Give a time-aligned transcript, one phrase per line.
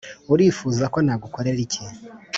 [0.33, 1.83] urifuza ko nagukorera iki